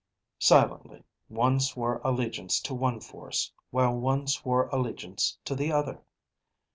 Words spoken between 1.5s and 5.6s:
swore allegiance to one force, while one swore allegiance to